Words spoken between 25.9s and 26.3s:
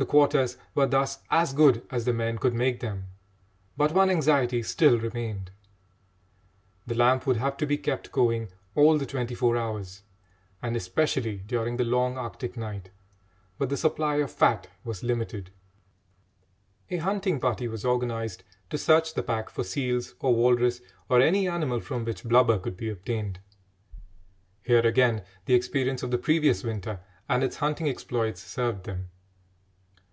of the